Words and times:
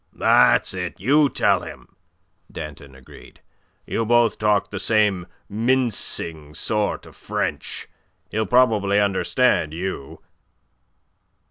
"That's 0.15 0.73
it. 0.73 0.99
You 0.99 1.29
tell 1.29 1.59
him," 1.61 1.95
Danton 2.51 2.95
agreed. 2.95 3.39
"You 3.85 4.03
both 4.03 4.39
talk 4.39 4.71
the 4.71 4.79
same 4.79 5.27
mincing 5.47 6.55
sort 6.55 7.05
of 7.05 7.15
French. 7.15 7.87
He'll 8.31 8.47
probably 8.47 8.99
understand 8.99 9.75
you." 9.75 10.21